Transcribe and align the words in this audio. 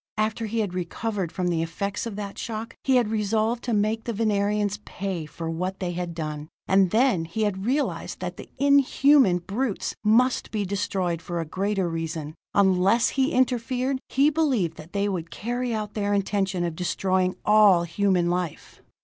After 0.17 0.47
he 0.47 0.61
had 0.61 0.73
recovered 0.73 1.31
from 1.31 1.49
the 1.49 1.61
effects 1.61 2.07
of 2.07 2.15
that 2.15 2.39
shock, 2.39 2.73
he 2.83 2.95
had 2.95 3.09
resolved 3.09 3.63
to 3.65 3.71
make 3.71 4.05
the 4.05 4.13
Venerians 4.13 4.79
pay 4.83 5.27
for 5.27 5.47
what 5.47 5.79
they 5.79 5.91
had 5.91 6.15
done. 6.15 6.49
And 6.67 6.89
then 6.89 7.25
he 7.25 7.43
had 7.43 7.67
realized 7.67 8.19
that 8.19 8.35
the 8.35 8.49
inhuman 8.57 9.37
brutes 9.37 9.93
must 10.03 10.49
be 10.49 10.65
destroyed 10.65 11.21
for 11.21 11.39
a 11.39 11.45
greater 11.45 11.87
reason: 11.87 12.33
unless 12.55 13.09
he 13.09 13.31
interfered, 13.31 13.99
he 14.09 14.31
believed 14.31 14.75
that 14.77 14.93
they 14.93 15.07
would 15.07 15.29
carry 15.29 15.71
out 15.71 15.93
their 15.93 16.15
intention 16.15 16.63
of 16.63 16.75
destroying 16.75 17.35
all 17.45 17.83
human 17.83 18.27
life. 18.31 18.81